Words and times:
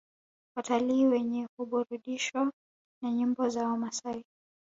Watalii 0.55 1.05
wengi 1.07 1.47
huburudishwa 1.57 2.51
na 3.03 3.11
nyimbo 3.11 3.49
za 3.49 3.67
wamasai 3.67 4.25